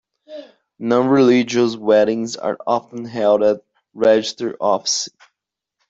Non-religious 0.79 1.77
weddings 1.77 2.35
are 2.35 2.57
often 2.65 3.05
held 3.05 3.43
at 3.43 3.57
a 3.57 3.61
Register 3.93 4.57
Office 4.59 5.09